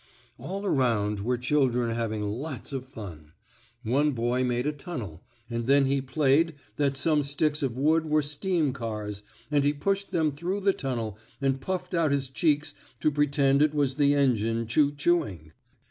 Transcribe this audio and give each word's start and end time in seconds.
All 0.39 0.65
around 0.65 1.19
were 1.19 1.37
children 1.37 1.93
having 1.93 2.23
lots 2.23 2.73
of 2.73 2.87
fun. 2.87 3.33
One 3.83 4.13
boy 4.13 4.43
made 4.43 4.65
a 4.65 4.71
tunnel, 4.71 5.21
and 5.47 5.67
then 5.67 5.85
he 5.85 6.01
played 6.01 6.55
that 6.77 6.97
some 6.97 7.21
sticks 7.21 7.61
of 7.61 7.77
wood 7.77 8.07
were 8.07 8.23
steam 8.23 8.73
cars 8.73 9.21
and 9.51 9.63
he 9.63 9.73
pushed 9.73 10.09
them 10.09 10.31
through 10.31 10.61
the 10.61 10.73
tunnel 10.73 11.19
and 11.39 11.61
puffed 11.61 11.93
out 11.93 12.11
his 12.11 12.29
cheeks 12.29 12.73
to 12.99 13.11
pretend 13.11 13.61
it 13.61 13.75
was 13.75 13.93
the 13.93 14.15
engine 14.15 14.65
choo 14.65 14.91
chooing. 14.91 15.51